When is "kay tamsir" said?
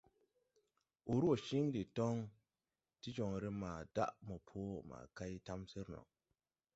5.17-5.87